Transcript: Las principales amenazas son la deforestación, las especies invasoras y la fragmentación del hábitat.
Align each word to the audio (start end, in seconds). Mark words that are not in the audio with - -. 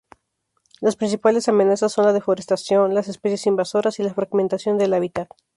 Las 0.79 0.95
principales 0.95 1.47
amenazas 1.47 1.91
son 1.91 2.05
la 2.05 2.11
deforestación, 2.11 2.95
las 2.95 3.07
especies 3.07 3.45
invasoras 3.45 3.99
y 3.99 4.03
la 4.03 4.15
fragmentación 4.15 4.79
del 4.79 4.95
hábitat. 4.95 5.29